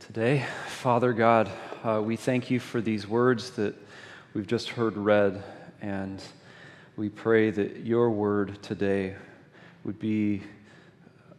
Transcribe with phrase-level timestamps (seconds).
[0.00, 0.46] today.
[0.68, 1.50] Father God,
[1.82, 3.74] uh, we thank you for these words that
[4.32, 5.42] we've just heard read,
[5.80, 6.22] and
[6.96, 9.14] we pray that your word today
[9.84, 10.42] would be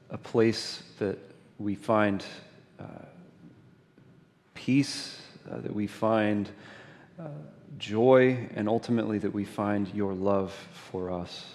[0.09, 1.17] a place that
[1.59, 2.25] we find
[2.79, 2.83] uh,
[4.53, 6.49] peace, uh, that we find
[7.19, 7.27] uh,
[7.77, 10.53] joy, and ultimately that we find your love
[10.91, 11.45] for us.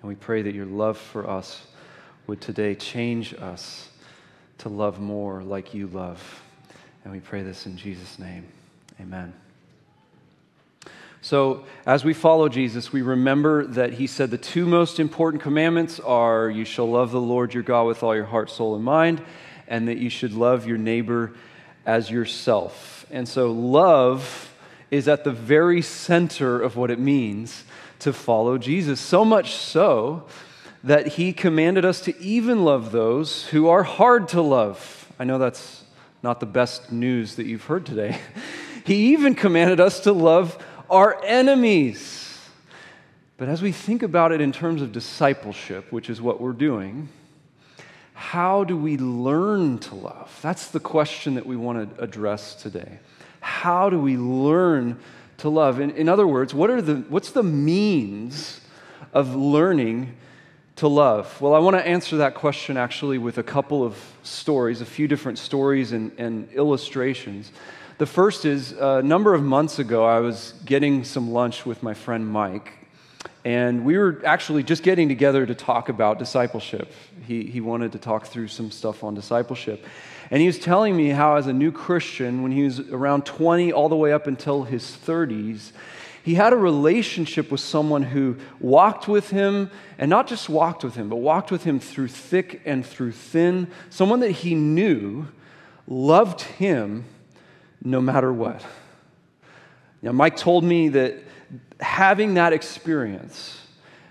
[0.00, 1.66] And we pray that your love for us
[2.26, 3.90] would today change us
[4.58, 6.42] to love more like you love.
[7.04, 8.46] And we pray this in Jesus' name.
[9.00, 9.41] Amen.
[11.24, 16.00] So, as we follow Jesus, we remember that he said the two most important commandments
[16.00, 19.22] are you shall love the Lord your God with all your heart, soul, and mind,
[19.68, 21.32] and that you should love your neighbor
[21.86, 23.06] as yourself.
[23.08, 24.52] And so, love
[24.90, 27.62] is at the very center of what it means
[28.00, 28.98] to follow Jesus.
[28.98, 30.26] So much so
[30.82, 35.08] that he commanded us to even love those who are hard to love.
[35.20, 35.84] I know that's
[36.20, 38.18] not the best news that you've heard today.
[38.84, 40.58] He even commanded us to love
[40.92, 42.38] our enemies.
[43.38, 47.08] But as we think about it in terms of discipleship, which is what we're doing,
[48.12, 50.38] how do we learn to love?
[50.42, 53.00] That's the question that we want to address today.
[53.40, 55.00] How do we learn
[55.38, 55.80] to love?
[55.80, 58.60] In, in other words, what are the, what's the means
[59.14, 60.14] of learning
[60.76, 61.40] to love?
[61.40, 65.08] Well, I want to answer that question actually with a couple of stories, a few
[65.08, 67.50] different stories and, and illustrations.
[68.02, 71.94] The first is a number of months ago, I was getting some lunch with my
[71.94, 72.72] friend Mike,
[73.44, 76.90] and we were actually just getting together to talk about discipleship.
[77.28, 79.86] He, he wanted to talk through some stuff on discipleship.
[80.32, 83.72] And he was telling me how, as a new Christian, when he was around 20
[83.72, 85.70] all the way up until his 30s,
[86.24, 90.96] he had a relationship with someone who walked with him, and not just walked with
[90.96, 93.68] him, but walked with him through thick and through thin.
[93.90, 95.28] Someone that he knew
[95.86, 97.04] loved him
[97.84, 98.64] no matter what.
[100.02, 101.18] Now, Mike told me that
[101.80, 103.60] having that experience,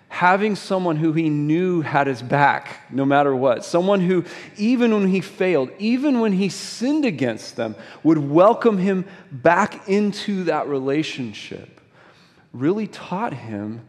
[0.07, 4.23] having someone who he knew had his back no matter what, someone who,
[4.57, 10.45] even when he failed, even when he sinned against them, would welcome him back into
[10.45, 11.81] that relationship
[12.53, 13.81] really taught him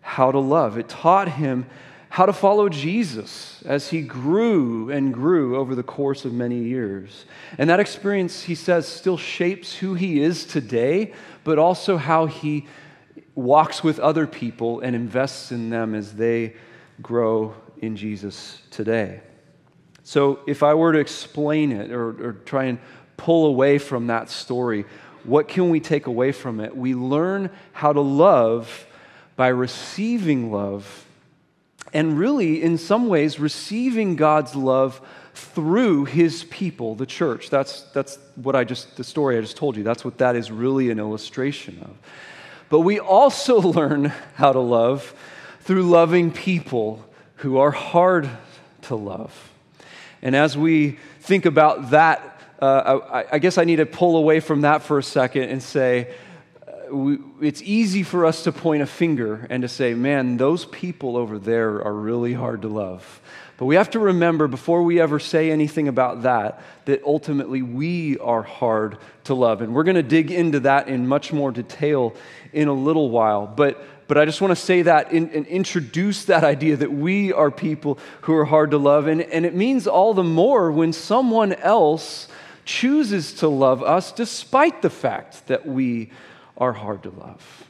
[0.00, 0.78] how to love.
[0.78, 1.66] It taught him
[2.12, 7.24] how to follow Jesus as he grew and grew over the course of many years.
[7.56, 12.66] And that experience, he says, still shapes who he is today, but also how he
[13.34, 16.54] walks with other people and invests in them as they
[17.00, 19.22] grow in Jesus today.
[20.04, 22.78] So, if I were to explain it or, or try and
[23.16, 24.84] pull away from that story,
[25.24, 26.76] what can we take away from it?
[26.76, 28.86] We learn how to love
[29.34, 31.06] by receiving love,
[31.92, 35.00] and really, in some ways, receiving God's love
[35.34, 37.50] through his people, the church.
[37.50, 40.50] That's, that's what I just, the story I just told you, that's what that is
[40.50, 41.96] really an illustration of.
[42.68, 45.14] But we also learn how to love
[45.60, 47.04] through loving people
[47.36, 48.28] who are hard
[48.82, 49.50] to love.
[50.22, 52.32] And as we think about that
[52.62, 55.60] uh, I, I, guess I need to pull away from that for a second and
[55.60, 56.14] say,
[56.92, 61.16] we, it's easy for us to point a finger and to say, man, those people
[61.16, 63.20] over there are really hard to love.
[63.56, 68.18] But we have to remember before we ever say anything about that, that ultimately we
[68.18, 69.62] are hard to love.
[69.62, 72.14] And we're going to dig into that in much more detail
[72.52, 73.46] in a little while.
[73.46, 77.32] But but I just want to say that and, and, introduce that idea that we
[77.32, 79.06] are people who are hard to love.
[79.06, 82.28] And, and it means all the more when someone else
[82.66, 86.10] chooses to love us despite the fact that we
[86.56, 87.64] are hard to love.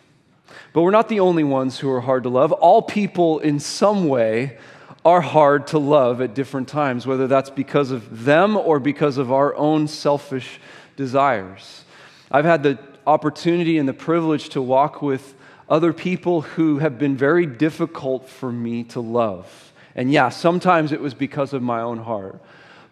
[0.73, 2.53] But we're not the only ones who are hard to love.
[2.53, 4.59] All people, in some way,
[5.05, 9.33] are hard to love at different times, whether that's because of them or because of
[9.33, 10.61] our own selfish
[10.97, 11.85] desires.
[12.31, 15.35] I've had the opportunity and the privilege to walk with
[15.69, 19.73] other people who have been very difficult for me to love.
[19.95, 22.41] And yeah, sometimes it was because of my own heart.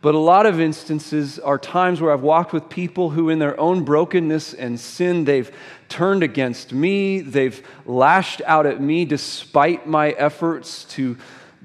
[0.02, 3.58] But a lot of instances are times where I've walked with people who, in their
[3.61, 5.50] own brokenness and sin, they've
[5.91, 11.19] turned against me, they've lashed out at me despite my efforts to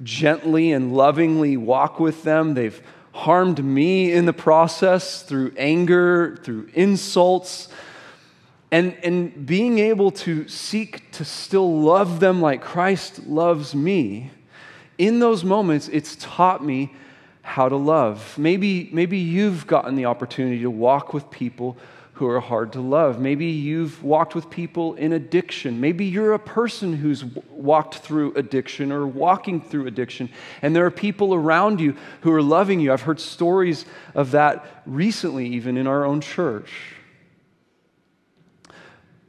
[0.03, 2.55] gently and lovingly walk with them.
[2.55, 2.81] They've
[3.13, 7.69] harmed me in the process through anger, through insults.
[8.69, 14.31] And, and being able to seek to still love them like Christ loves me,
[14.97, 16.91] in those moments, it's taught me
[17.45, 18.38] how to love.
[18.39, 21.77] Maybe, maybe you've gotten the opportunity to walk with people
[22.13, 23.19] who are hard to love.
[23.19, 25.80] Maybe you've walked with people in addiction.
[25.80, 30.30] Maybe you're a person who's walked through addiction or walking through addiction,
[30.63, 32.92] and there are people around you who are loving you.
[32.92, 36.71] I've heard stories of that recently, even in our own church.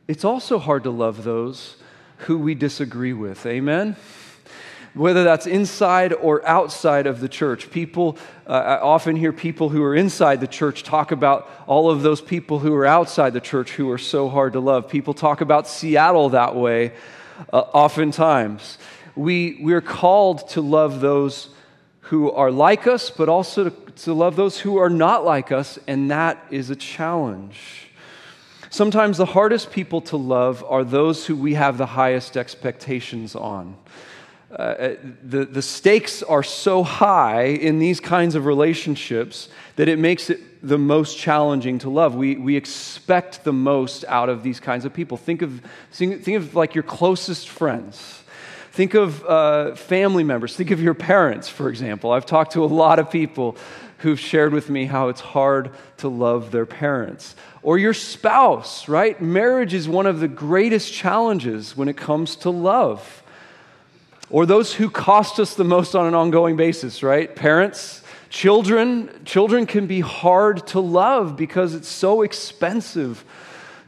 [0.08, 1.76] It's also hard to love those
[2.18, 3.44] who we disagree with.
[3.44, 3.96] Amen?
[4.96, 7.70] Whether that's inside or outside of the church.
[7.70, 8.16] People,
[8.46, 12.22] uh, I often hear people who are inside the church talk about all of those
[12.22, 14.88] people who are outside the church who are so hard to love.
[14.88, 16.94] People talk about Seattle that way
[17.52, 18.78] uh, oftentimes.
[19.14, 21.50] We, we're called to love those
[22.00, 25.78] who are like us, but also to, to love those who are not like us,
[25.86, 27.88] and that is a challenge.
[28.70, 33.76] Sometimes the hardest people to love are those who we have the highest expectations on.
[34.50, 34.94] Uh,
[35.24, 40.40] the, the stakes are so high in these kinds of relationships that it makes it
[40.66, 42.14] the most challenging to love.
[42.14, 45.16] We, we expect the most out of these kinds of people.
[45.16, 45.60] Think of,
[45.90, 48.22] think, think of like your closest friends.
[48.70, 50.54] Think of uh, family members.
[50.54, 52.12] Think of your parents, for example.
[52.12, 53.56] I've talked to a lot of people
[53.98, 57.34] who've shared with me how it's hard to love their parents.
[57.62, 59.20] Or your spouse, right?
[59.20, 63.24] Marriage is one of the greatest challenges when it comes to love
[64.30, 67.34] or those who cost us the most on an ongoing basis, right?
[67.34, 73.24] Parents, children, children can be hard to love because it's so expensive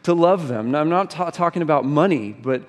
[0.05, 0.71] to love them.
[0.71, 2.63] Now, I'm not ta- talking about money, but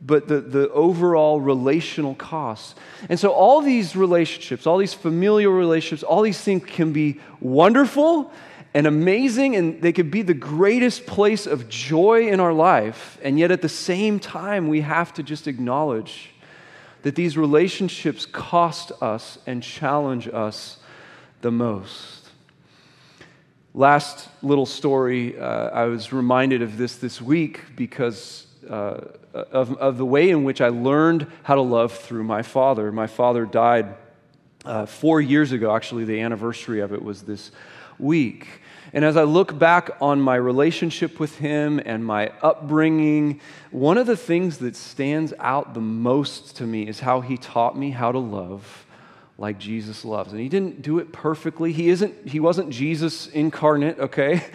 [0.00, 2.76] but the, the overall relational costs.
[3.08, 8.32] And so, all these relationships, all these familial relationships, all these things can be wonderful
[8.74, 13.18] and amazing, and they could be the greatest place of joy in our life.
[13.22, 16.30] And yet, at the same time, we have to just acknowledge
[17.02, 20.78] that these relationships cost us and challenge us
[21.40, 22.28] the most.
[23.74, 29.00] Last little story, uh, I was reminded of this this week because uh,
[29.32, 32.90] of, of the way in which I learned how to love through my father.
[32.90, 33.94] My father died
[34.64, 37.52] uh, four years ago, actually, the anniversary of it was this
[37.98, 38.48] week.
[38.92, 43.40] And as I look back on my relationship with him and my upbringing,
[43.70, 47.76] one of the things that stands out the most to me is how he taught
[47.76, 48.86] me how to love
[49.36, 50.32] like Jesus loves.
[50.32, 51.72] And he didn't do it perfectly.
[51.72, 54.44] He isn't he wasn't Jesus incarnate, okay?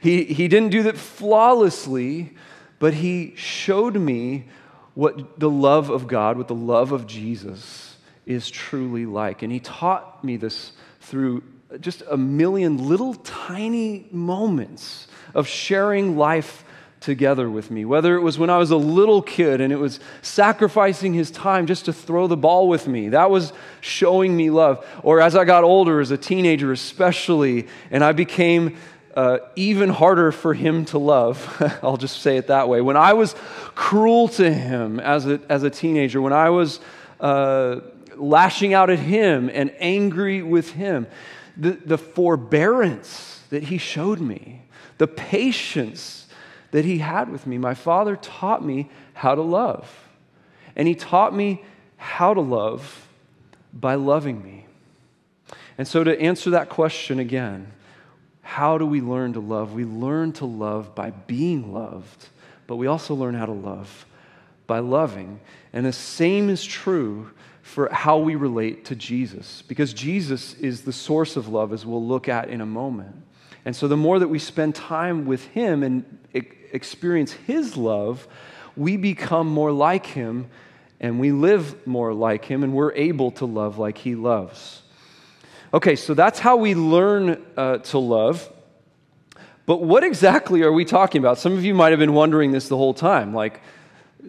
[0.00, 2.34] He he didn't do that flawlessly,
[2.80, 4.46] but he showed me
[4.94, 7.96] what the love of God, what the love of Jesus
[8.26, 9.42] is truly like.
[9.42, 11.44] And he taught me this through
[11.80, 16.64] just a million little tiny moments of sharing life
[17.02, 17.84] together with me.
[17.84, 21.66] Whether it was when I was a little kid and it was sacrificing his time
[21.66, 24.86] just to throw the ball with me, that was showing me love.
[25.02, 28.76] Or as I got older, as a teenager especially, and I became
[29.14, 31.78] uh, even harder for him to love.
[31.82, 32.80] I'll just say it that way.
[32.80, 33.34] When I was
[33.74, 36.80] cruel to him as a, as a teenager, when I was
[37.20, 37.80] uh,
[38.16, 41.06] lashing out at him and angry with him,
[41.62, 44.62] the, the forbearance that he showed me,
[44.98, 46.26] the patience
[46.72, 47.56] that he had with me.
[47.56, 50.08] My father taught me how to love.
[50.74, 51.62] And he taught me
[51.96, 53.06] how to love
[53.72, 54.66] by loving me.
[55.78, 57.72] And so, to answer that question again,
[58.42, 59.72] how do we learn to love?
[59.72, 62.28] We learn to love by being loved,
[62.66, 64.04] but we also learn how to love
[64.66, 65.40] by loving.
[65.72, 67.30] And the same is true
[67.72, 72.06] for how we relate to Jesus, because Jesus is the source of love, as we'll
[72.06, 73.16] look at in a moment.
[73.64, 78.28] And so, the more that we spend time with Him and experience His love,
[78.76, 80.48] we become more like Him
[81.02, 84.82] and we live more like Him, and we're able to love like He loves.
[85.74, 88.48] Okay, so that's how we learn uh, to love.
[89.66, 91.38] But what exactly are we talking about?
[91.38, 93.34] Some of you might have been wondering this the whole time.
[93.34, 93.62] Like,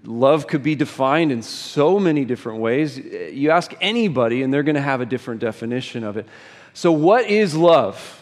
[0.04, 2.98] Love could be defined in so many different ways.
[2.98, 6.26] You ask anybody, and they're going to have a different definition of it.
[6.74, 8.22] So, what is love?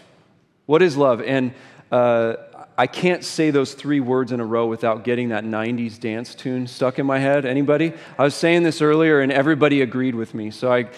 [0.65, 1.21] What is love?
[1.21, 1.53] And
[1.89, 2.35] uh,
[2.77, 6.67] I can't say those three words in a row without getting that 90s dance tune
[6.67, 7.45] stuck in my head.
[7.45, 7.93] Anybody?
[8.17, 10.51] I was saying this earlier, and everybody agreed with me.
[10.51, 10.89] So, I,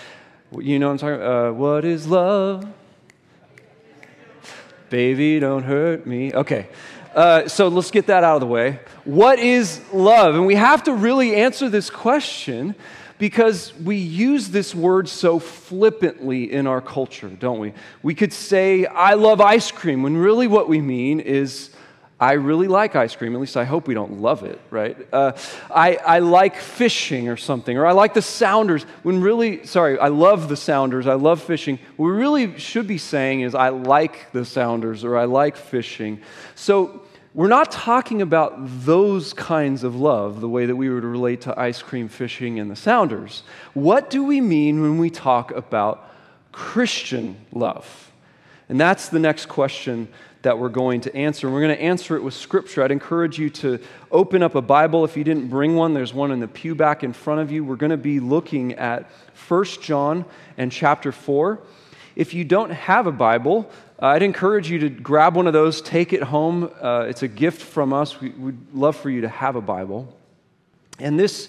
[0.58, 2.66] you know what I'm talking uh, What is love?
[4.90, 6.34] Baby, don't hurt me.
[6.34, 6.68] Okay.
[7.14, 8.80] Uh, so let's get that out of the way.
[9.06, 10.34] What is love?
[10.34, 12.74] And we have to really answer this question
[13.20, 17.74] because we use this word so flippantly in our culture, don't we?
[18.02, 21.70] We could say, I love ice cream, when really what we mean is,
[22.24, 23.36] I really like ice cream.
[23.36, 24.96] At least I hope we don't love it, right?
[25.12, 25.34] Uh,
[25.70, 28.84] I, I like fishing or something, or I like the Sounders.
[29.04, 31.06] When really, sorry, I love the Sounders.
[31.06, 31.80] I love fishing.
[31.98, 36.22] What we really should be saying is, I like the Sounders or I like fishing.
[36.56, 37.02] So
[37.34, 38.54] we're not talking about
[38.86, 42.72] those kinds of love, the way that we would relate to ice cream, fishing, and
[42.72, 43.44] the Sounders.
[43.74, 46.10] What do we mean when we talk about
[46.54, 48.13] Christian love?
[48.74, 50.08] And that's the next question
[50.42, 51.46] that we're going to answer.
[51.46, 52.82] And we're going to answer it with scripture.
[52.82, 53.78] I'd encourage you to
[54.12, 55.06] open up a Bible.
[55.06, 57.64] If you didn't bring one, there's one in the pew back in front of you.
[57.64, 59.12] We're going to be looking at
[59.48, 60.26] 1 John
[60.58, 61.62] and chapter 4.
[62.16, 63.70] If you don't have a Bible,
[64.02, 66.72] uh, I'd encourage you to grab one of those, take it home.
[66.82, 68.20] Uh, it's a gift from us.
[68.20, 70.18] We, would love for you to have a Bible.
[70.98, 71.48] And this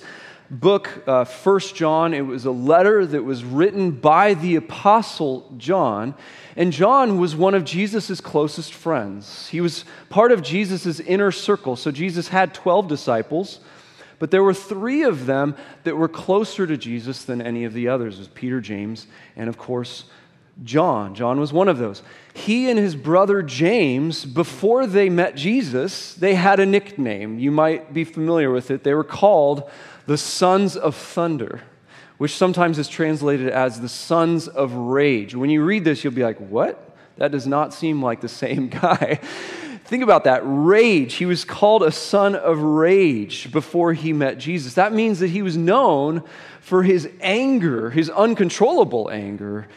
[0.61, 6.15] book, uh, 1 John, it was a letter that was written by the Apostle John.
[6.57, 9.49] And John was one of Jesus' closest friends.
[9.49, 11.77] He was part of Jesus' inner circle.
[11.77, 13.61] So Jesus had 12 disciples,
[14.19, 17.89] but there were three of them that were closer to Jesus than any of the
[17.89, 18.17] others.
[18.17, 19.07] It was Peter, James,
[19.37, 20.05] and of course,
[20.63, 21.17] John.
[21.17, 22.03] John was one of those.
[22.33, 27.41] He and his brother James, before they met Jesus, they had a nickname.
[27.41, 28.85] You might be familiar with it.
[28.85, 29.69] They were called
[30.07, 31.63] the sons of thunder,
[32.19, 35.35] which sometimes is translated as the sons of rage.
[35.35, 36.97] When you read this, you'll be like, what?
[37.17, 39.21] That does not seem like the same guy.
[39.85, 41.15] Think about that rage.
[41.15, 44.75] He was called a son of rage before he met Jesus.
[44.75, 46.23] That means that he was known
[46.61, 49.69] for his anger, his uncontrollable anger,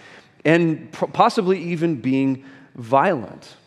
[0.45, 3.57] and possibly even being violent.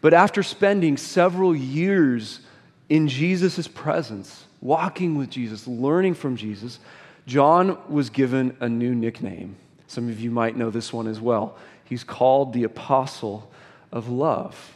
[0.00, 2.40] But after spending several years
[2.88, 6.78] in Jesus' presence, walking with Jesus, learning from Jesus,
[7.26, 9.56] John was given a new nickname.
[9.86, 11.56] Some of you might know this one as well.
[11.84, 13.50] He's called the Apostle
[13.90, 14.74] of Love.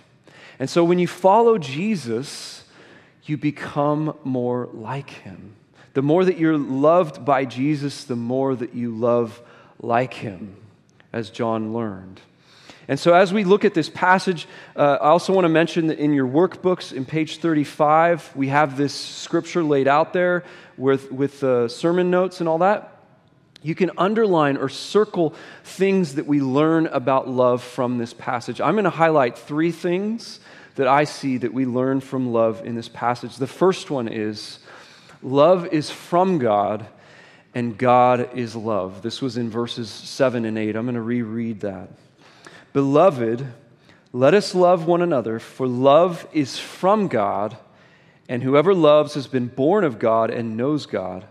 [0.59, 2.65] And so when you follow Jesus,
[3.25, 5.55] you become more like him.
[5.95, 9.41] The more that you're loved by Jesus, the more that you love
[9.81, 10.57] like him,
[11.13, 12.21] as John learned.
[12.87, 15.99] And so, as we look at this passage, uh, I also want to mention that
[15.99, 20.45] in your workbooks, in page 35, we have this scripture laid out there
[20.77, 22.91] with, with uh, sermon notes and all that.
[23.63, 28.61] You can underline or circle things that we learn about love from this passage.
[28.61, 30.39] I'm going to highlight three things
[30.75, 33.37] that I see that we learn from love in this passage.
[33.37, 34.59] The first one is
[35.23, 36.87] love is from God
[37.55, 39.01] and God is love.
[39.01, 40.77] This was in verses 7 and 8.
[40.77, 41.89] I'm going to reread that.
[42.75, 43.47] Beloved,
[44.13, 47.57] let us love one another, for love is from God,
[48.29, 51.25] and whoever loves has been born of God and knows God.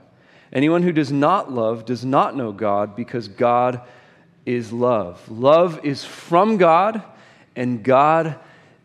[0.53, 3.81] Anyone who does not love does not know God, because God
[4.45, 5.29] is love.
[5.29, 7.03] Love is from God,
[7.57, 8.39] and God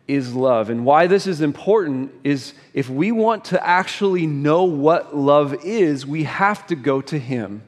[0.05, 0.69] is love.
[0.69, 6.05] And why this is important is if we want to actually know what love is,
[6.05, 7.63] we have to go to Him.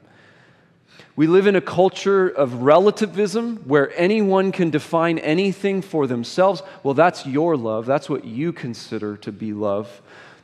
[1.14, 6.62] We live in a culture of relativism where anyone can define anything for themselves.
[6.82, 7.84] Well, that's your love.
[7.84, 10.00] That's what you consider to be love.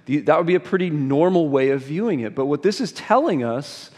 [0.07, 2.35] That would be a pretty normal way of viewing it.
[2.35, 3.91] But what this is telling us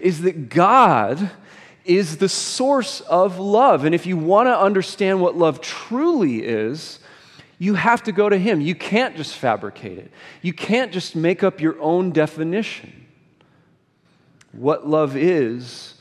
[0.00, 1.30] is that God
[1.84, 3.84] is the source of love.
[3.84, 6.98] And if you want to understand what love truly is,
[7.58, 8.60] you have to go to Him.
[8.60, 10.10] You can't just fabricate it,
[10.42, 13.04] you can't just make up your own definition.
[14.52, 15.94] What love is,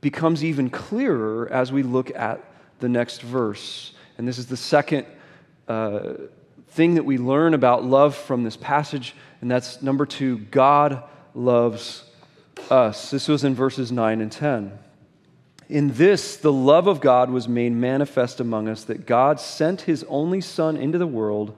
[0.00, 2.42] becomes even clearer as we look at
[2.80, 3.92] the next verse.
[4.18, 5.06] And this is the second
[5.68, 6.14] uh,
[6.68, 11.02] thing that we learn about love from this passage, and that's number two God
[11.34, 12.04] loves
[12.70, 13.10] us.
[13.10, 14.78] This was in verses 9 and 10.
[15.68, 20.04] In this, the love of God was made manifest among us, that God sent his
[20.08, 21.56] only Son into the world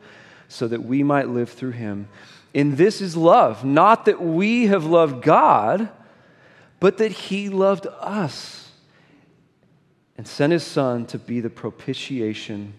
[0.49, 2.09] so that we might live through him.
[2.53, 5.89] In this is love, not that we have loved God
[6.83, 8.73] but that he loved us
[10.17, 12.75] and sent his son to be the propitiation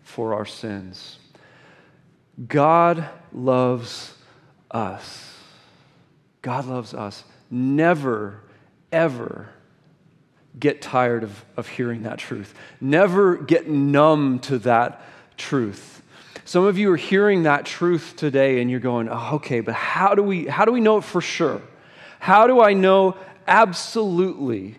[0.00, 1.18] for our sins.
[2.48, 4.14] God loves
[4.70, 5.36] us.
[6.40, 7.22] God loves us.
[7.50, 8.40] Never,
[8.90, 9.50] ever
[10.58, 12.54] get tired of, of hearing that truth.
[12.80, 15.02] Never get numb to that
[15.36, 16.02] truth.
[16.46, 20.14] Some of you are hearing that truth today and you're going, oh, okay, but how
[20.14, 21.60] do we how do we know it for sure?
[22.20, 24.76] How do I know absolutely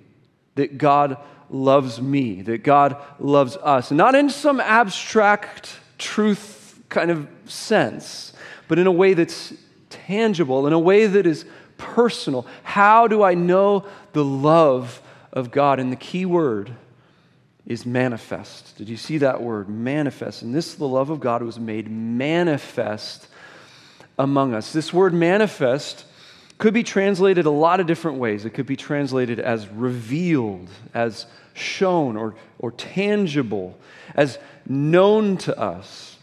[0.56, 1.18] that God
[1.50, 3.92] loves me, that God loves us.
[3.92, 8.34] Not in some abstract truth kind of sense,
[8.68, 9.54] but in a way that's
[9.90, 11.46] tangible, in a way that is
[11.78, 12.48] personal.
[12.64, 15.02] How do I know the love
[15.34, 15.80] of God?
[15.80, 16.74] And the key word
[17.66, 18.78] is manifest.
[18.78, 19.70] Did you see that word?
[19.70, 20.42] Manifest.
[20.42, 23.28] And this, the love of God, was made manifest
[24.18, 24.72] among us.
[24.72, 26.06] This word manifest
[26.58, 28.46] could be translated a lot of different ways.
[28.46, 33.78] It could be translated as revealed, as shown, or, or tangible,
[34.16, 36.18] as known to us.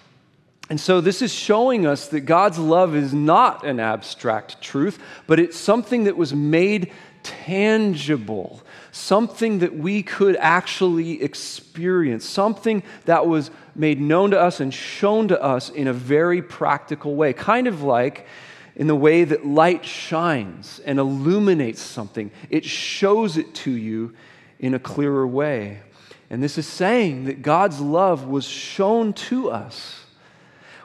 [0.71, 5.39] And so, this is showing us that God's love is not an abstract truth, but
[5.39, 13.51] it's something that was made tangible, something that we could actually experience, something that was
[13.75, 17.83] made known to us and shown to us in a very practical way, kind of
[17.83, 18.27] like
[18.75, 24.15] in the way that light shines and illuminates something, it shows it to you
[24.59, 25.83] in a clearer way.
[26.31, 30.07] And this is saying that God's love was shown to us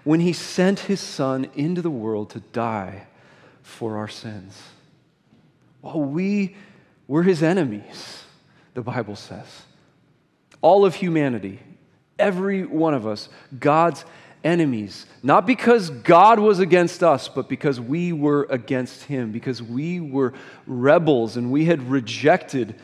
[0.04, 3.08] when He sent His Son into the world to die
[3.62, 4.62] for our sins.
[5.82, 6.56] While we
[7.08, 8.24] were His enemies,
[8.74, 9.64] the Bible says.
[10.62, 11.60] All of humanity,
[12.20, 14.04] every one of us, God's
[14.44, 15.06] enemies.
[15.24, 20.34] Not because God was against us, but because we were against him, because we were
[20.66, 22.76] rebels and we had rejected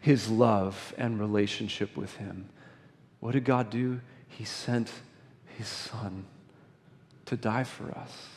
[0.00, 2.48] his love and relationship with him.
[3.20, 4.00] What did God do?
[4.28, 4.90] He sent
[5.56, 6.24] his son
[7.26, 8.28] to die for us.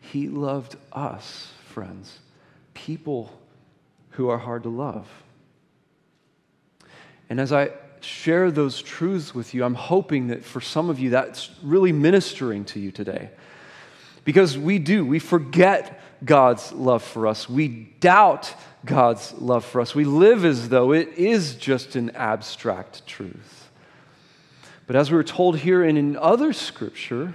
[0.00, 2.20] He loved us, friends,
[2.74, 3.38] people
[4.10, 5.08] who are hard to love.
[7.28, 7.70] And as I
[8.04, 12.64] share those truths with you, I'm hoping that for some of you that's really ministering
[12.66, 13.30] to you today.
[14.24, 17.48] Because we do, we forget God's love for us.
[17.48, 17.68] We
[18.00, 19.94] doubt God's love for us.
[19.94, 23.70] We live as though it is just an abstract truth.
[24.86, 27.34] But as we were told here and in other scripture,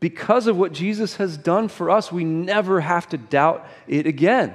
[0.00, 4.54] because of what Jesus has done for us, we never have to doubt it again.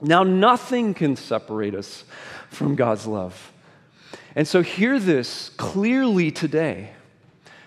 [0.00, 2.04] Now, nothing can separate us
[2.50, 3.52] from God's love.
[4.38, 6.90] And so, hear this clearly today.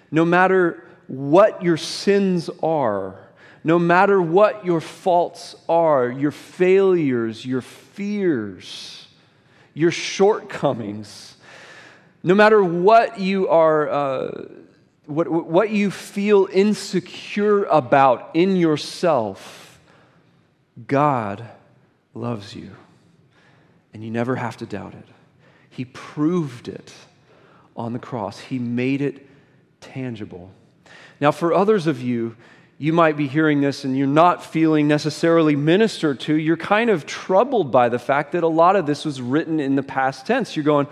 [0.09, 3.19] No matter what your sins are,
[3.61, 9.05] no matter what your faults are, your failures, your fears,
[9.73, 11.35] your shortcomings,
[12.23, 14.45] no matter what you are, uh,
[15.07, 19.77] what, what you feel insecure about in yourself,
[20.87, 21.43] God
[22.13, 22.71] loves you.
[23.93, 25.10] And you never have to doubt it.
[25.71, 26.93] He proved it
[27.75, 29.27] on the cross, He made it
[29.79, 30.51] tangible.
[31.19, 32.35] Now, for others of you,
[32.77, 36.35] you might be hearing this and you're not feeling necessarily ministered to.
[36.35, 39.75] You're kind of troubled by the fact that a lot of this was written in
[39.75, 40.55] the past tense.
[40.55, 40.87] You're going,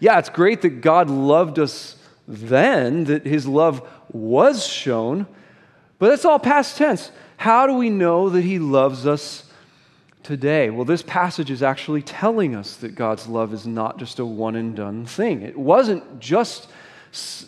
[0.00, 5.26] yeah, it's great that God loved us then, that his love was shown,
[5.98, 7.10] but that's all past tense.
[7.36, 9.43] How do we know that he loves us
[10.24, 10.70] today?
[10.70, 14.56] Well, this passage is actually telling us that God's love is not just a one
[14.56, 15.42] and done thing.
[15.42, 16.68] It wasn't just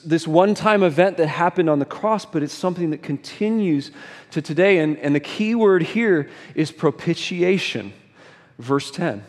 [0.05, 3.91] this one time event that happened on the cross, but it's something that continues
[4.31, 4.79] to today.
[4.79, 7.93] And, and the key word here is propitiation.
[8.59, 9.25] Verse 10.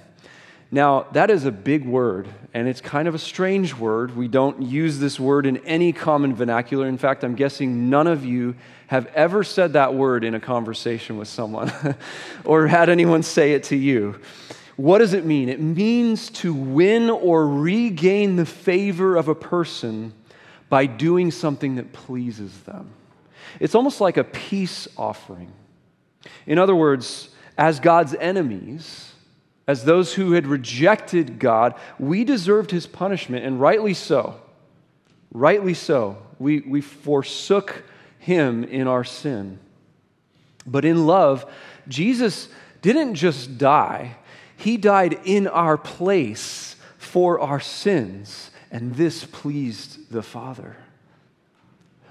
[0.69, 4.17] Now, that is a big word, and it's kind of a strange word.
[4.17, 6.87] We don't use this word in any common vernacular.
[6.87, 8.55] In fact, I'm guessing none of you
[8.87, 11.71] have ever said that word in a conversation with someone
[12.45, 14.19] or had anyone say it to you.
[14.75, 15.47] What does it mean?
[15.47, 20.13] It means to win or regain the favor of a person
[20.69, 22.91] by doing something that pleases them.
[23.59, 25.51] It's almost like a peace offering.
[26.45, 29.06] In other words, as God's enemies,
[29.67, 34.39] as those who had rejected God, we deserved his punishment, and rightly so.
[35.31, 36.17] Rightly so.
[36.39, 37.83] We, we forsook
[38.17, 39.59] him in our sin.
[40.65, 41.45] But in love,
[41.87, 42.47] Jesus
[42.81, 44.15] didn't just die,
[44.55, 50.77] he died in our place for our sins, and this pleased the Father.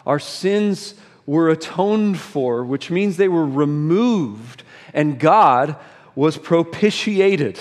[0.04, 4.62] Our sins were atoned for, which means they were removed,
[4.94, 5.76] and God
[6.16, 7.60] was propitiated,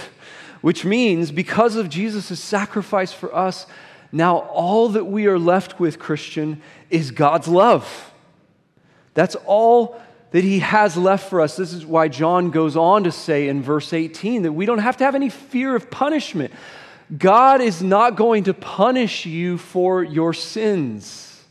[0.61, 3.67] which means because of Jesus' sacrifice for us,
[4.11, 8.11] now all that we are left with, Christian, is God's love.
[9.13, 11.55] That's all that he has left for us.
[11.55, 14.97] This is why John goes on to say in verse 18 that we don't have
[14.97, 16.51] to have any fear of punishment.
[17.15, 21.43] God is not going to punish you for your sins.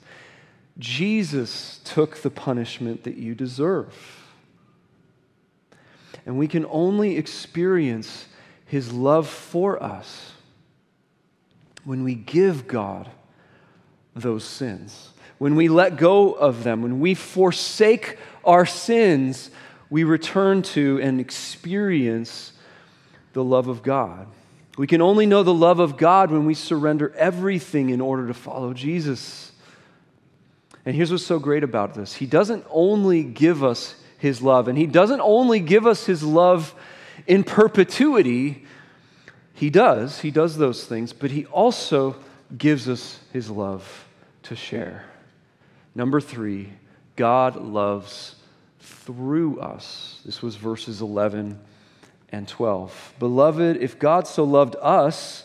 [0.79, 4.24] Jesus took the punishment that you deserve.
[6.27, 8.27] And we can only experience
[8.67, 10.33] his love for us
[11.85, 13.11] when we give God
[14.15, 19.51] those sins when we let go of them, when we forsake our sins,
[19.91, 22.53] we return to and experience
[23.33, 24.27] the love of God.
[24.77, 28.35] We can only know the love of God when we surrender everything in order to
[28.35, 29.53] follow Jesus.
[30.85, 34.79] And here's what's so great about this He doesn't only give us His love, and
[34.79, 36.75] He doesn't only give us His love
[37.27, 38.65] in perpetuity.
[39.53, 42.17] He does, He does those things, but He also
[42.57, 44.07] gives us His love
[44.45, 45.05] to share.
[45.95, 46.73] Number three,
[47.17, 48.37] God loves
[48.81, 50.23] through us.
[50.25, 51.61] This was verses 11
[52.33, 53.15] and 12.
[53.19, 55.45] Beloved, if God so loved us,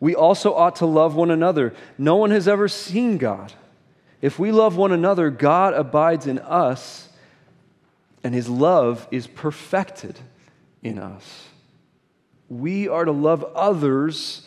[0.00, 1.72] we also ought to love one another.
[1.96, 3.52] No one has ever seen God.
[4.20, 7.08] If we love one another, God abides in us,
[8.24, 10.18] and his love is perfected
[10.82, 11.46] in us.
[12.48, 14.46] We are to love others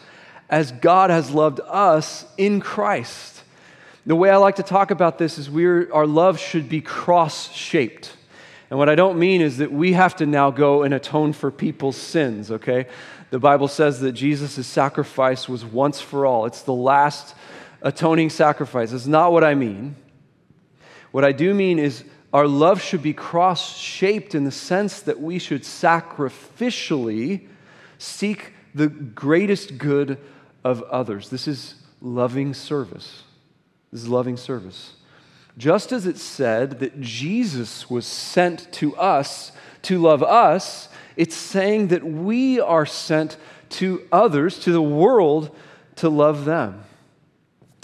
[0.49, 3.43] as God has loved us in Christ.
[4.05, 7.51] The way I like to talk about this is we our love should be cross
[7.51, 8.15] shaped.
[8.69, 11.51] And what I don't mean is that we have to now go and atone for
[11.51, 12.87] people's sins, okay?
[13.29, 16.45] The Bible says that Jesus' sacrifice was once for all.
[16.45, 17.35] It's the last
[17.81, 18.91] atoning sacrifice.
[18.91, 19.95] It's not what I mean.
[21.11, 22.03] What I do mean is
[22.35, 27.47] our love should be cross shaped in the sense that we should sacrificially
[27.97, 30.17] seek the greatest good
[30.61, 31.29] of others.
[31.29, 33.23] This is loving service.
[33.89, 34.95] This is loving service.
[35.57, 41.87] Just as it said that Jesus was sent to us to love us, it's saying
[41.87, 43.37] that we are sent
[43.69, 45.55] to others, to the world,
[45.95, 46.83] to love them.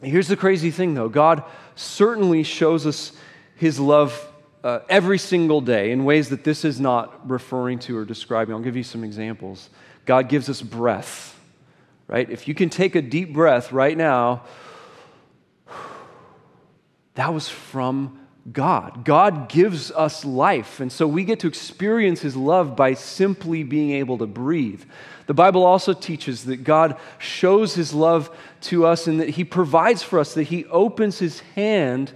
[0.03, 3.13] Here's the crazy thing, though God certainly shows us
[3.55, 4.27] his love
[4.63, 8.53] uh, every single day in ways that this is not referring to or describing.
[8.53, 9.69] I'll give you some examples.
[10.05, 11.39] God gives us breath,
[12.07, 12.29] right?
[12.29, 14.43] If you can take a deep breath right now,
[17.15, 18.19] that was from
[18.51, 19.05] God.
[19.05, 20.79] God gives us life.
[20.79, 24.83] And so we get to experience His love by simply being able to breathe.
[25.27, 30.01] The Bible also teaches that God shows His love to us and that He provides
[30.01, 32.11] for us, that He opens His hand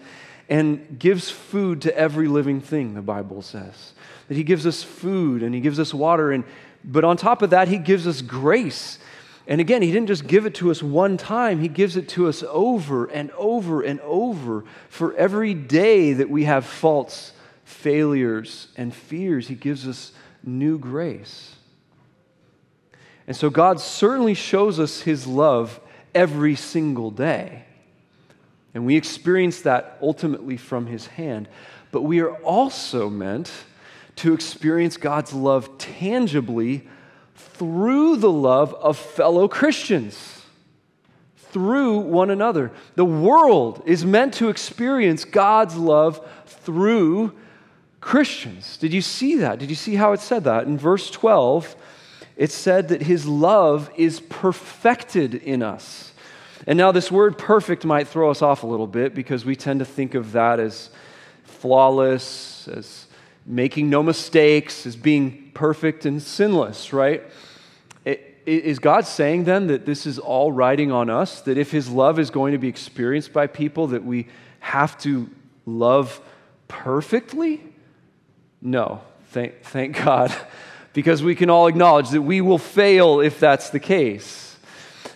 [0.49, 3.93] and gives food to every living thing, the Bible says.
[4.27, 6.31] That He gives us food and He gives us water.
[6.31, 6.43] And,
[6.83, 8.99] but on top of that, He gives us grace
[9.47, 12.27] and again, he didn't just give it to us one time, he gives it to
[12.27, 14.63] us over and over and over.
[14.89, 17.31] For every day that we have faults,
[17.63, 20.11] failures, and fears, he gives us
[20.43, 21.55] new grace.
[23.27, 25.79] And so God certainly shows us his love
[26.13, 27.65] every single day.
[28.75, 31.47] And we experience that ultimately from his hand.
[31.91, 33.51] But we are also meant
[34.17, 36.87] to experience God's love tangibly
[37.35, 40.41] through the love of fellow Christians,
[41.37, 42.71] through one another.
[42.95, 47.33] The world is meant to experience God's love through
[48.01, 48.75] Christians.
[48.77, 49.57] Did you see that?
[49.59, 50.65] Did you see how it said that?
[50.65, 51.75] In verse 12,
[52.35, 56.11] it said that his love is perfected in us.
[56.67, 59.79] And now, this word perfect might throw us off a little bit because we tend
[59.79, 60.89] to think of that as
[61.43, 63.05] flawless, as
[63.45, 67.23] making no mistakes, as being perfect and sinless, right?
[68.45, 71.41] Is God saying then that this is all riding on us?
[71.41, 74.27] That if His love is going to be experienced by people, that we
[74.59, 75.29] have to
[75.65, 76.21] love
[76.67, 77.63] perfectly?
[78.61, 80.35] No, thank, thank God,
[80.93, 84.44] because we can all acknowledge that we will fail if that's the case.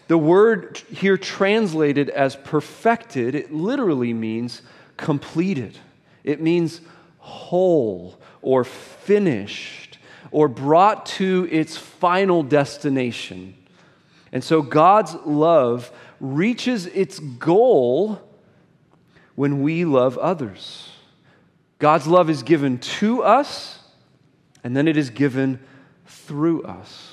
[0.10, 4.63] The word here translated as perfected, it literally means
[4.98, 5.78] completed.
[6.24, 6.82] It means
[7.19, 10.00] whole or finished
[10.32, 13.54] or brought to its final destination.
[14.32, 18.19] And so God's love reaches its goal
[19.36, 20.89] when we love others.
[21.78, 23.78] God's love is given to us,
[24.63, 25.60] and then it is given
[26.08, 27.09] through us.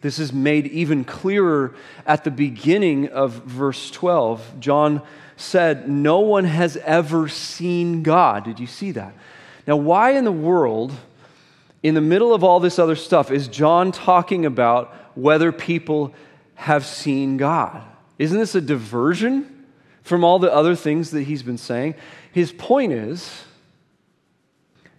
[0.00, 1.74] This is made even clearer
[2.06, 4.60] at the beginning of verse 12.
[4.60, 5.02] John
[5.36, 8.44] said, No one has ever seen God.
[8.44, 9.12] Did you see that?
[9.66, 10.92] Now, why in the world
[11.82, 16.12] in the middle of all this other stuff, is John talking about whether people
[16.56, 17.82] have seen God.
[18.18, 19.66] Isn't this a diversion
[20.02, 21.94] from all the other things that he's been saying?
[22.32, 23.44] His point is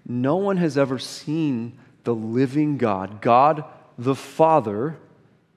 [0.07, 3.65] no one has ever seen the living God, God
[3.99, 4.97] the Father,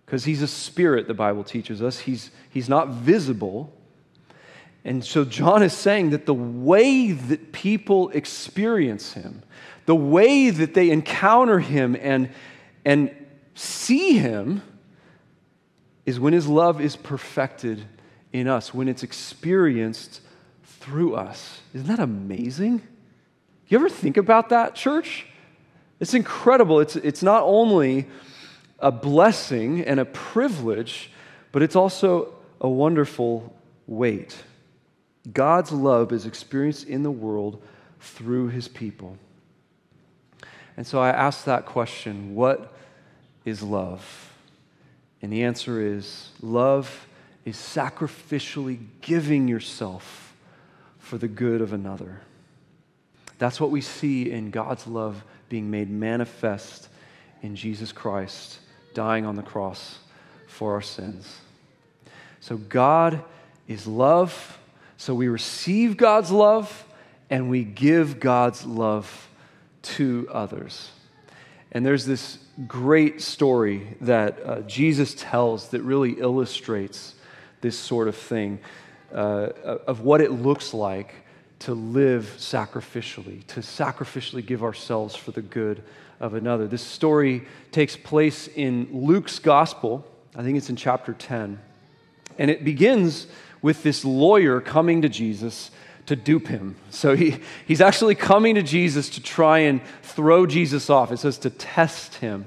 [0.05, 2.01] because he's a spirit, the Bible teaches us.
[2.01, 3.73] He's, he's not visible.
[4.85, 9.43] And so John is saying that the way that people experience him,
[9.87, 12.31] the way that they encounter him and,
[12.85, 13.15] and
[13.55, 14.63] see him
[16.05, 17.85] is when his love is perfected
[18.33, 20.21] in us, when it's experienced
[20.65, 21.61] through us.
[21.75, 22.83] Isn't that amazing?
[23.69, 25.27] You ever think about that, church?
[26.01, 26.81] It's incredible.
[26.81, 28.09] It's, it's not only
[28.83, 31.11] a blessing and a privilege,
[31.53, 33.55] but it's also a wonderful
[33.87, 34.37] weight.
[35.33, 37.63] God's love is experienced in the world
[38.01, 39.17] through his people.
[40.77, 42.75] And so I ask that question what
[43.45, 44.33] is love?
[45.23, 47.07] And the answer is love
[47.45, 50.35] is sacrificially giving yourself
[50.99, 52.21] for the good of another.
[53.39, 56.89] That's what we see in God's love being made manifest
[57.43, 58.59] in Jesus Christ
[58.95, 59.99] dying on the cross
[60.47, 61.41] for our sins.
[62.41, 63.23] So God
[63.69, 64.59] is love.
[64.97, 66.85] So we receive God's love
[67.31, 69.29] and we give God's love
[69.83, 70.91] to others.
[71.73, 77.15] And there's this great story that uh, Jesus tells that really illustrates
[77.63, 78.61] this sort of thing
[79.13, 79.49] uh,
[79.87, 81.15] of what it looks like
[81.61, 85.83] to live sacrificially, to sacrificially give ourselves for the good
[86.23, 86.67] of another.
[86.67, 90.07] This story takes place in Luke's gospel.
[90.35, 91.61] I think it's in chapter 10.
[92.39, 93.27] And it begins
[93.61, 95.71] with this lawyer coming to Jesus
[96.07, 96.77] to dupe him.
[96.91, 101.13] So he, he's actually coming to Jesus to try and throw Jesus off.
[101.13, 102.47] It says to test him.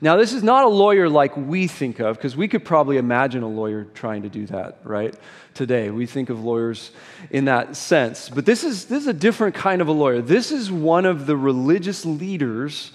[0.00, 3.42] Now, this is not a lawyer like we think of, because we could probably imagine
[3.42, 5.14] a lawyer trying to do that, right?
[5.54, 6.90] Today, we think of lawyers
[7.30, 8.28] in that sense.
[8.28, 10.20] But this is, this is a different kind of a lawyer.
[10.20, 12.92] This is one of the religious leaders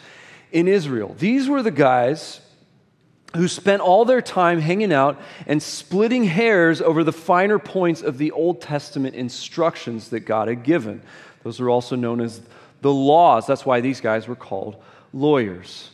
[0.51, 1.15] in Israel.
[1.17, 2.41] These were the guys
[3.35, 8.17] who spent all their time hanging out and splitting hairs over the finer points of
[8.17, 11.01] the Old Testament instructions that God had given.
[11.43, 12.41] Those are also known as
[12.81, 13.45] the laws.
[13.45, 14.83] That's why these guys were called
[15.13, 15.91] lawyers.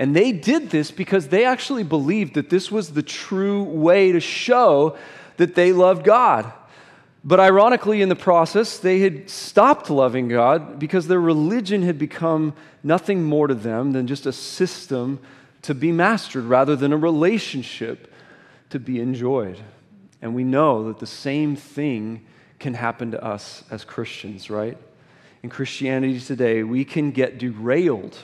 [0.00, 4.18] And they did this because they actually believed that this was the true way to
[4.18, 4.96] show
[5.36, 6.50] that they loved God.
[7.22, 12.54] But ironically, in the process, they had stopped loving God because their religion had become
[12.82, 15.20] nothing more to them than just a system
[15.62, 18.10] to be mastered rather than a relationship
[18.70, 19.58] to be enjoyed.
[20.22, 22.24] And we know that the same thing
[22.58, 24.78] can happen to us as Christians, right?
[25.42, 28.16] In Christianity today, we can get derailed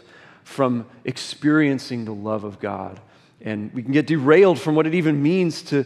[0.47, 3.01] from experiencing the love of God.
[3.41, 5.85] And we can get derailed from what it even means to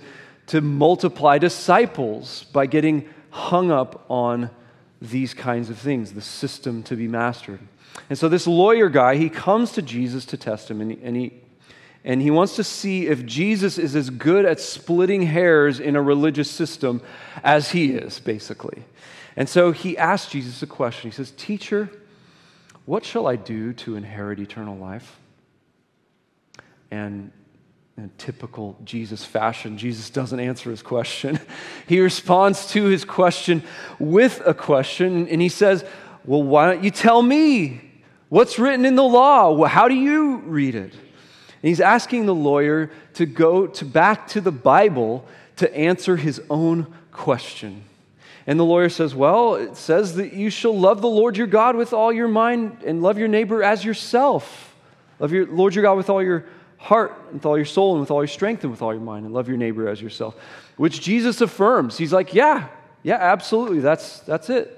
[0.50, 4.50] to multiply disciples by getting hung up on
[5.00, 7.60] these kinds of things, the system to be mastered.
[8.08, 11.16] And so this lawyer guy, he comes to Jesus to test him, and he, and
[11.16, 11.32] he,
[12.04, 16.02] and he wants to see if Jesus is as good at splitting hairs in a
[16.02, 17.00] religious system
[17.44, 18.82] as he is, basically.
[19.36, 21.12] And so he asks Jesus a question.
[21.12, 21.88] He says, Teacher,
[22.86, 25.18] what shall I do to inherit eternal life?
[26.90, 27.30] And
[27.96, 31.38] in typical Jesus fashion, Jesus doesn't answer his question.
[31.86, 33.62] He responds to his question
[33.98, 35.84] with a question, and he says,
[36.24, 37.80] Well, why don't you tell me?
[38.28, 39.64] What's written in the law?
[39.66, 40.92] How do you read it?
[40.92, 46.40] And he's asking the lawyer to go to back to the Bible to answer his
[46.48, 47.84] own question.
[48.46, 51.76] And the lawyer says, Well, it says that you shall love the Lord your God
[51.76, 54.74] with all your mind and love your neighbor as yourself.
[55.18, 56.46] Love your Lord your God with all your
[56.80, 59.26] heart, with all your soul, and with all your strength, and with all your mind,
[59.26, 60.34] and love your neighbor as yourself,
[60.76, 61.98] which Jesus affirms.
[61.98, 62.68] He's like, yeah,
[63.02, 64.76] yeah, absolutely, that's, that's it.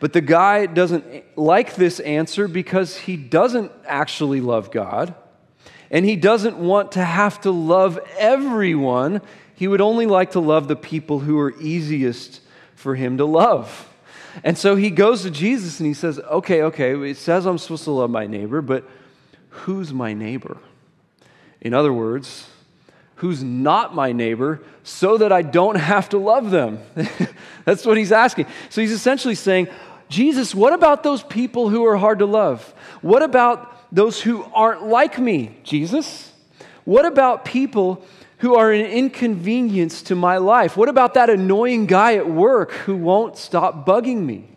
[0.00, 1.04] But the guy doesn't
[1.38, 5.14] like this answer because he doesn't actually love God,
[5.92, 9.22] and he doesn't want to have to love everyone.
[9.54, 12.40] He would only like to love the people who are easiest
[12.82, 13.88] for him to love.
[14.44, 17.84] And so he goes to Jesus and he says, Okay, okay, it says I'm supposed
[17.84, 18.84] to love my neighbor, but
[19.50, 20.58] who's my neighbor?
[21.60, 22.48] In other words,
[23.16, 26.80] who's not my neighbor so that I don't have to love them?
[27.64, 28.46] That's what he's asking.
[28.68, 29.68] So he's essentially saying,
[30.08, 32.74] Jesus, what about those people who are hard to love?
[33.00, 36.32] What about those who aren't like me, Jesus?
[36.84, 38.04] What about people
[38.42, 40.76] who are an inconvenience to my life?
[40.76, 44.48] What about that annoying guy at work who won't stop bugging me?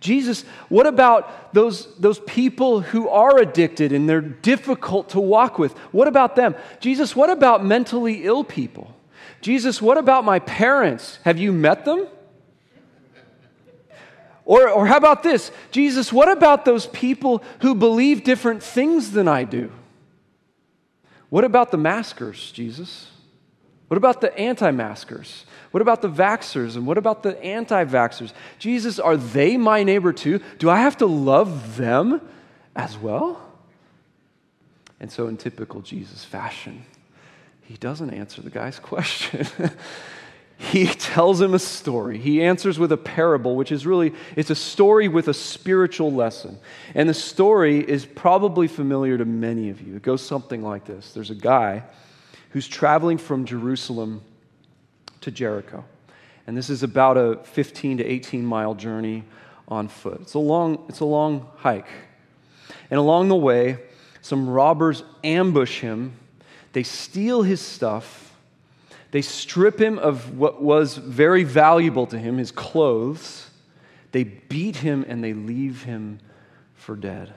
[0.00, 5.72] Jesus, what about those, those people who are addicted and they're difficult to walk with?
[5.92, 6.56] What about them?
[6.80, 8.92] Jesus, what about mentally ill people?
[9.40, 11.20] Jesus, what about my parents?
[11.22, 12.08] Have you met them?
[14.44, 15.52] Or, or how about this?
[15.70, 19.70] Jesus, what about those people who believe different things than I do?
[21.28, 23.08] What about the maskers, Jesus?
[23.88, 25.44] What about the anti maskers?
[25.70, 26.76] What about the vaxxers?
[26.76, 28.32] And what about the anti vaxxers?
[28.58, 30.40] Jesus, are they my neighbor too?
[30.58, 32.20] Do I have to love them
[32.74, 33.42] as well?
[34.98, 36.84] And so, in typical Jesus fashion,
[37.62, 39.46] he doesn't answer the guy's question.
[40.58, 42.18] He tells him a story.
[42.18, 46.58] He answers with a parable, which is really it's a story with a spiritual lesson.
[46.94, 49.96] And the story is probably familiar to many of you.
[49.96, 51.12] It goes something like this.
[51.12, 51.84] There's a guy
[52.50, 54.22] who's traveling from Jerusalem
[55.20, 55.84] to Jericho.
[56.46, 59.24] And this is about a 15 to 18 mile journey
[59.68, 60.22] on foot.
[60.22, 61.88] It's a long, it's a long hike.
[62.90, 63.78] And along the way,
[64.22, 66.14] some robbers ambush him.
[66.72, 68.25] They steal his stuff
[69.16, 73.48] they strip him of what was very valuable to him, his clothes.
[74.12, 76.18] They beat him and they leave him
[76.74, 77.32] for dead.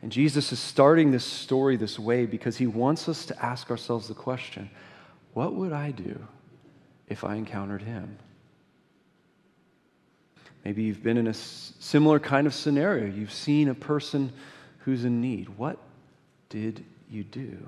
[0.00, 4.08] And Jesus is starting this story this way because he wants us to ask ourselves
[4.08, 4.70] the question
[5.34, 6.18] what would I do
[7.06, 8.16] if I encountered him?
[10.64, 13.12] Maybe you've been in a similar kind of scenario.
[13.12, 14.32] You've seen a person
[14.78, 15.50] who's in need.
[15.58, 15.76] What
[16.48, 17.58] did you do?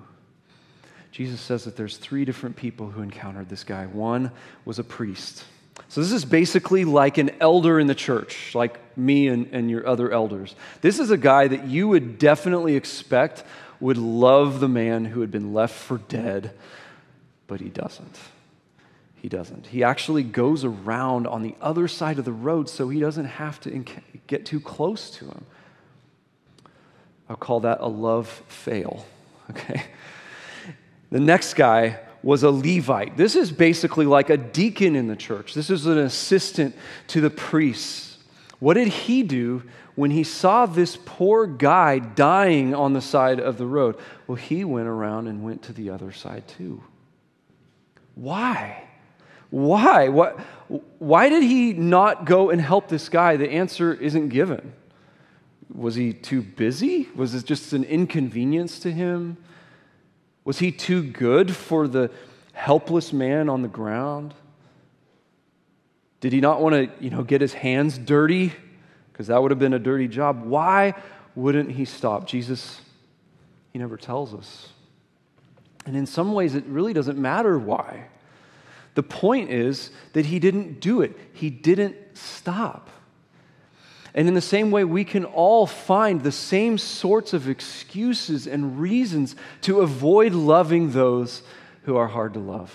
[1.17, 3.87] Jesus says that there's three different people who encountered this guy.
[3.87, 4.33] One
[4.67, 5.45] was a priest.
[5.89, 9.87] So, this is basically like an elder in the church, like me and, and your
[9.87, 10.55] other elders.
[10.83, 13.45] This is a guy that you would definitely expect
[13.81, 16.53] would love the man who had been left for dead,
[17.47, 18.19] but he doesn't.
[19.15, 19.69] He doesn't.
[19.69, 23.59] He actually goes around on the other side of the road so he doesn't have
[23.61, 23.85] to
[24.27, 25.47] get too close to him.
[27.27, 29.07] I'll call that a love fail,
[29.51, 29.83] okay?
[31.11, 33.17] The next guy was a Levite.
[33.17, 35.55] This is basically like a deacon in the church.
[35.55, 36.75] This is an assistant
[37.09, 38.19] to the priests.
[38.59, 39.63] What did he do
[39.95, 43.97] when he saw this poor guy dying on the side of the road?
[44.27, 46.83] Well, he went around and went to the other side too.
[48.15, 48.83] Why?
[49.51, 50.09] Why?
[50.09, 50.41] What,
[50.99, 53.37] why did he not go and help this guy?
[53.37, 54.73] The answer isn't given.
[55.73, 57.09] Was he too busy?
[57.15, 59.37] Was it just an inconvenience to him?
[60.47, 62.09] Was he too good for the
[62.53, 64.33] helpless man on the ground?
[66.21, 68.53] Did he not want to, you know, get his hands dirty?
[69.13, 70.45] Because that would have been a dirty job.
[70.45, 70.95] Why
[71.35, 72.29] wouldn't he stop?
[72.29, 72.81] Jesus,
[73.73, 74.69] he never tells us.
[75.85, 78.05] And in some ways, it really doesn't matter why.
[78.95, 82.89] The point is that he didn't do it, he didn't stop.
[84.17, 88.81] And in the same way, we can all find the same sorts of excuses and
[88.81, 91.43] reasons to avoid loving those
[91.83, 92.75] who are hard to love.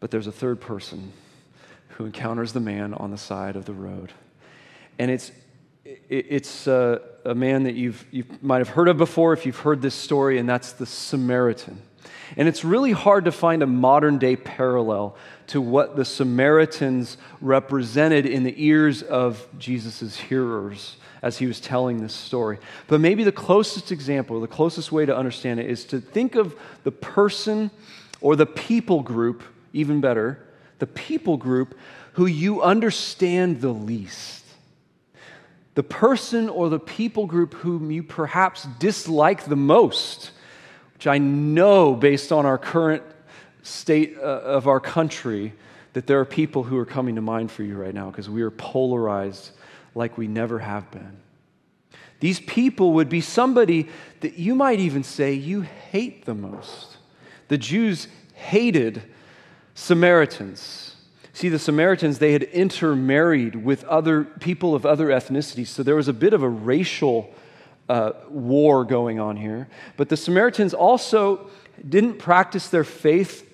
[0.00, 1.12] But there's a third person
[1.90, 4.12] who encounters the man on the side of the road.
[4.98, 5.30] And it's,
[5.84, 9.60] it's a, uh, a man that you've, you might have heard of before if you've
[9.60, 11.80] heard this story, and that's the Samaritan.
[12.36, 15.16] And it's really hard to find a modern day parallel
[15.48, 22.02] to what the Samaritans represented in the ears of Jesus' hearers as he was telling
[22.02, 22.58] this story.
[22.86, 26.54] But maybe the closest example, the closest way to understand it is to think of
[26.82, 27.70] the person
[28.20, 30.38] or the people group, even better,
[30.78, 31.78] the people group
[32.12, 34.44] who you understand the least.
[35.74, 40.30] The person or the people group whom you perhaps dislike the most
[41.04, 43.02] which I know based on our current
[43.62, 45.52] state uh, of our country
[45.92, 48.40] that there are people who are coming to mind for you right now because we
[48.40, 49.50] are polarized
[49.94, 51.18] like we never have been.
[52.20, 53.90] These people would be somebody
[54.20, 56.96] that you might even say you hate the most.
[57.48, 59.02] The Jews hated
[59.74, 60.96] Samaritans.
[61.34, 66.08] See, the Samaritans, they had intermarried with other people of other ethnicities, so there was
[66.08, 67.30] a bit of a racial
[67.88, 69.68] uh, war going on here.
[69.96, 71.50] But the Samaritans also
[71.86, 73.50] didn't practice their faith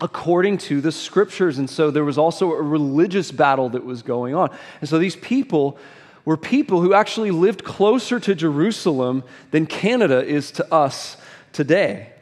[0.00, 1.58] according to the scriptures.
[1.58, 4.50] And so there was also a religious battle that was going on.
[4.80, 5.78] And so these people
[6.24, 11.16] were people who actually lived closer to Jerusalem than Canada is to us
[11.52, 12.12] today,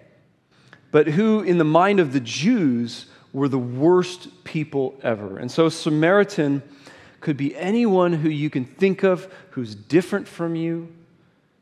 [0.91, 5.39] but who, in the mind of the Jews, were the worst people ever.
[5.39, 6.63] And so Samaritan
[7.21, 10.89] could be anyone who you can think of who's different from you,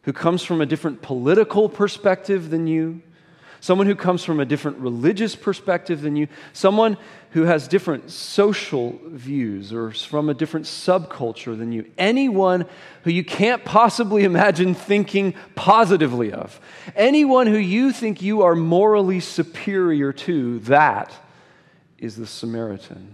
[0.07, 3.03] who comes from a different political perspective than you,
[3.59, 6.97] someone who comes from a different religious perspective than you, someone
[7.31, 12.64] who has different social views or from a different subculture than you, anyone
[13.03, 16.61] who you can't possibly imagine thinking positively of,
[16.95, 21.12] anyone who you think you are morally superior to, that
[21.99, 23.12] is the Samaritan.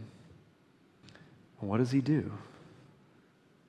[1.58, 2.30] What does he do?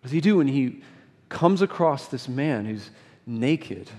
[0.01, 0.81] What does he do when he
[1.29, 2.89] comes across this man who's
[3.25, 3.89] naked,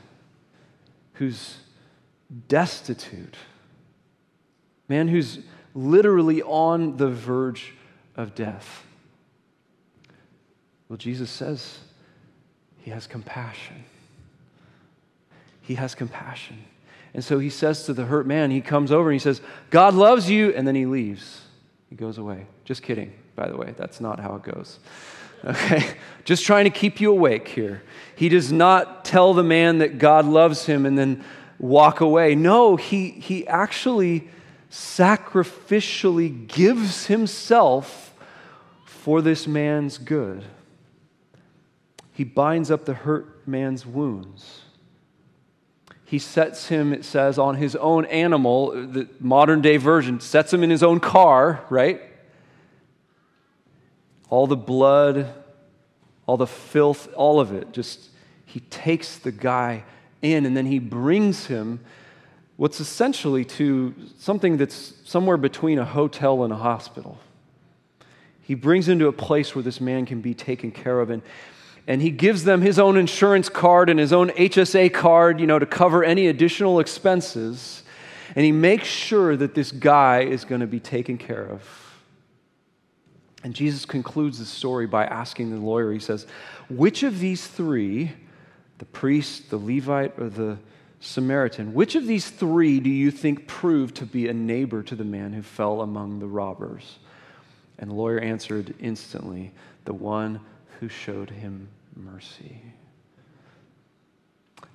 [1.14, 1.58] who's
[2.48, 3.36] destitute,
[4.88, 5.38] man who's
[5.74, 7.74] literally on the verge
[8.16, 8.84] of death.
[10.88, 11.78] Well, Jesus says
[12.78, 13.84] he has compassion.
[15.62, 16.64] He has compassion.
[17.14, 19.94] And so he says to the hurt man, he comes over and he says, God
[19.94, 21.42] loves you, and then he leaves.
[21.88, 22.46] He goes away.
[22.64, 23.72] Just kidding, by the way.
[23.76, 24.80] That's not how it goes.
[25.44, 25.94] Okay?
[26.24, 27.82] Just trying to keep you awake here.
[28.16, 31.24] He does not tell the man that God loves him and then
[31.58, 32.34] walk away.
[32.34, 34.28] No, he, he actually
[34.70, 38.14] sacrificially gives himself
[38.84, 40.44] for this man's good.
[42.12, 44.62] He binds up the hurt man's wounds.
[46.04, 48.70] He sets him, it says, on his own animal.
[48.70, 52.00] The modern day version sets him in his own car, right?
[54.30, 55.32] All the blood,
[56.26, 57.72] all the filth, all of it.
[57.72, 58.08] Just,
[58.46, 59.84] he takes the guy
[60.22, 61.80] in and then he brings him
[62.56, 67.18] what's essentially to something that's somewhere between a hotel and a hospital.
[68.42, 71.10] He brings him to a place where this man can be taken care of.
[71.10, 71.22] And,
[71.86, 75.58] and he gives them his own insurance card and his own HSA card, you know,
[75.58, 77.82] to cover any additional expenses.
[78.36, 81.83] And he makes sure that this guy is going to be taken care of.
[83.44, 86.26] And Jesus concludes the story by asking the lawyer, he says,
[86.70, 88.10] Which of these three,
[88.78, 90.58] the priest, the Levite, or the
[90.98, 95.04] Samaritan, which of these three do you think proved to be a neighbor to the
[95.04, 96.98] man who fell among the robbers?
[97.78, 99.52] And the lawyer answered instantly,
[99.84, 100.40] The one
[100.80, 102.62] who showed him mercy.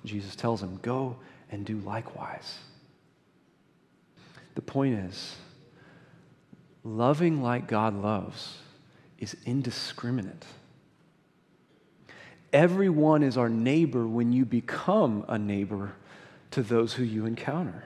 [0.04, 1.16] Jesus tells him, Go
[1.50, 2.58] and do likewise.
[4.54, 5.34] The point is,
[6.96, 8.58] loving like God loves
[9.18, 10.44] is indiscriminate.
[12.52, 15.92] Everyone is our neighbor when you become a neighbor
[16.50, 17.84] to those who you encounter,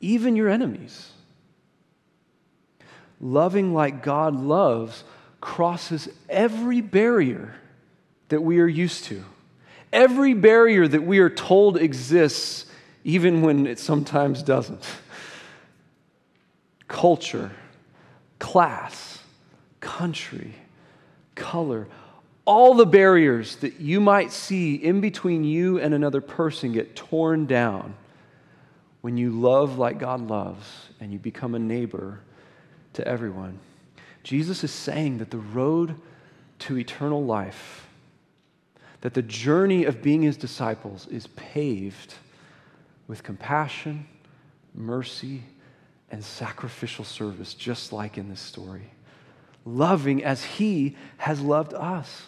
[0.00, 1.12] even your enemies.
[3.20, 5.04] Loving like God loves
[5.40, 7.54] crosses every barrier
[8.28, 9.22] that we are used to,
[9.92, 12.66] every barrier that we are told exists,
[13.04, 14.84] even when it sometimes doesn't.
[16.88, 17.52] Culture,
[18.40, 19.20] class,
[19.78, 20.54] country,
[21.36, 21.86] color,
[22.44, 27.46] all the barriers that you might see in between you and another person get torn
[27.46, 27.94] down
[29.02, 32.18] when you love like God loves and you become a neighbor
[32.94, 33.60] to everyone.
[34.24, 35.94] Jesus is saying that the road
[36.60, 37.86] to eternal life,
[39.00, 42.14] that the journey of being his disciples is paved
[43.06, 44.06] with compassion,
[44.74, 45.42] mercy,
[46.10, 48.90] and sacrificial service, just like in this story.
[49.64, 52.22] Loving as he has loved us.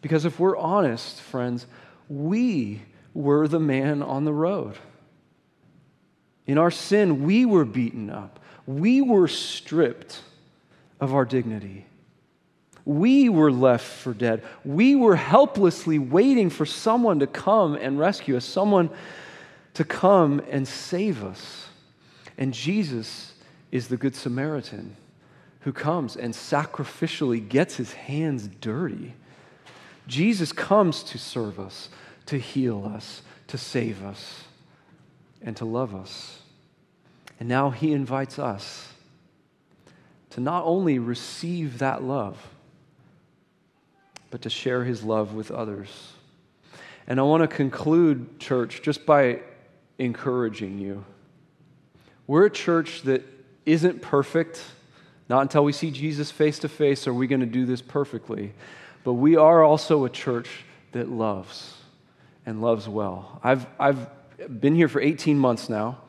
[0.00, 1.66] Because if we're honest, friends,
[2.08, 2.82] we
[3.14, 4.76] were the man on the road.
[6.46, 8.40] In our sin, we were beaten up.
[8.66, 10.22] We were stripped
[11.00, 11.86] of our dignity.
[12.84, 14.42] We were left for dead.
[14.64, 18.88] We were helplessly waiting for someone to come and rescue us, someone
[19.74, 21.67] to come and save us.
[22.38, 23.34] And Jesus
[23.70, 24.96] is the Good Samaritan
[25.60, 29.14] who comes and sacrificially gets his hands dirty
[30.08, 31.90] Jesus comes to serve us,
[32.26, 34.44] to heal us, to save us,
[35.42, 36.40] and to love us.
[37.38, 38.88] And now he invites us
[40.30, 42.38] to not only receive that love,
[44.30, 46.12] but to share his love with others.
[47.06, 49.40] And I want to conclude, church, just by
[49.98, 51.04] encouraging you.
[52.28, 53.22] We're a church that
[53.64, 54.62] isn't perfect.
[55.30, 58.52] Not until we see Jesus face to face are we going to do this perfectly.
[59.02, 60.50] But we are also a church
[60.92, 61.74] that loves
[62.44, 63.40] and loves well.
[63.42, 64.08] I've, I've
[64.60, 66.02] been here for 18 months now,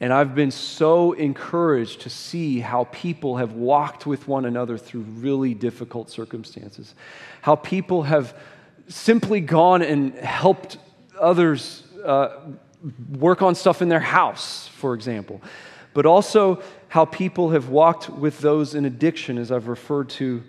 [0.00, 5.02] and I've been so encouraged to see how people have walked with one another through
[5.02, 6.94] really difficult circumstances,
[7.42, 8.34] how people have
[8.88, 10.78] simply gone and helped
[11.20, 12.38] others uh,
[13.18, 15.40] work on stuff in their house, for example,
[15.94, 20.42] but also how people have walked with those in addiction, as I've referred to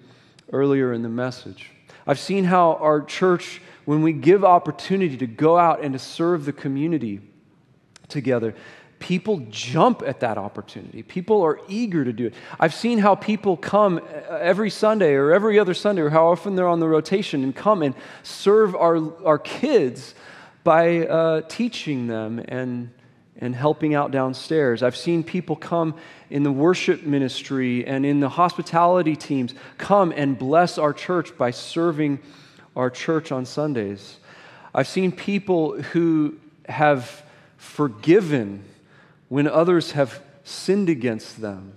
[0.51, 1.71] earlier in the message.
[2.05, 6.45] I've seen how our church, when we give opportunity to go out and to serve
[6.45, 7.21] the community
[8.09, 8.55] together,
[8.99, 11.03] people jump at that opportunity.
[11.03, 12.34] People are eager to do it.
[12.59, 16.55] I've seen how people come uh, every Sunday or every other Sunday, or how often
[16.55, 20.15] they're on the rotation, and come and serve our, our kids
[20.64, 22.91] by uh, teaching them and
[23.38, 24.84] and helping out downstairs.
[24.84, 25.95] I've seen people come
[26.30, 31.51] in the worship ministry and in the hospitality teams come and bless our church by
[31.51, 32.20] serving
[32.76, 34.18] our church on Sundays.
[34.74, 36.38] I've seen people who
[36.70, 37.24] have
[37.57, 38.64] forgiven
[39.30, 41.74] when others have sinned against them.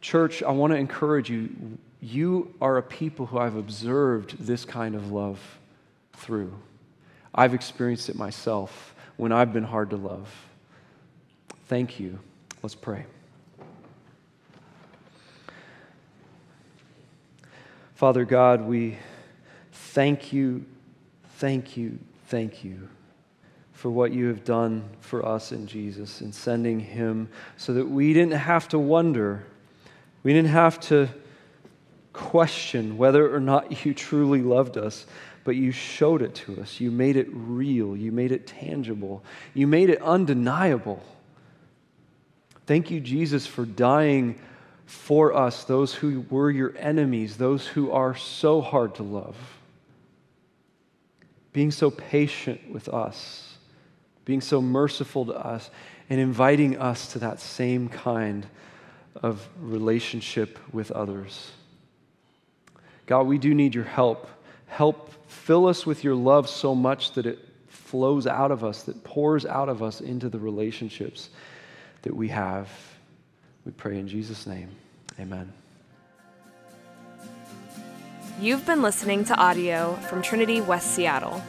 [0.00, 1.78] Church, I want to encourage you.
[2.00, 5.58] You are a people who I've observed this kind of love
[6.12, 6.54] through.
[7.38, 8.96] I've experienced it myself.
[9.16, 10.32] when I've been hard to love.
[11.66, 12.20] Thank you.
[12.62, 13.04] Let's pray.
[17.94, 18.96] Father God, we
[19.72, 20.64] thank you,
[21.38, 22.88] thank you, thank you
[23.72, 28.12] for what you have done for us in Jesus in sending him so that we
[28.12, 29.44] didn't have to wonder,
[30.22, 31.08] we didn't have to
[32.12, 35.06] question whether or not you truly loved us,
[35.48, 36.78] but you showed it to us.
[36.78, 39.24] You made it real, you made it tangible,
[39.54, 41.02] you made it undeniable.
[42.66, 44.38] Thank you, Jesus, for dying
[44.84, 49.38] for us, those who were your enemies, those who are so hard to love.
[51.54, 53.56] Being so patient with us,
[54.26, 55.70] being so merciful to us,
[56.10, 58.46] and inviting us to that same kind
[59.14, 61.52] of relationship with others.
[63.06, 64.28] God, we do need your help.
[64.68, 67.38] Help fill us with your love so much that it
[67.68, 71.30] flows out of us, that pours out of us into the relationships
[72.02, 72.68] that we have.
[73.64, 74.68] We pray in Jesus' name.
[75.18, 75.52] Amen.
[78.40, 81.42] You've been listening to audio from Trinity West Seattle.